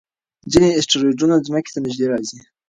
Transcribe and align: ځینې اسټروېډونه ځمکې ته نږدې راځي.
ځینې 0.51 0.69
اسټروېډونه 0.77 1.35
ځمکې 1.47 1.71
ته 1.73 1.79
نږدې 1.85 2.05
راځي. 2.11 2.39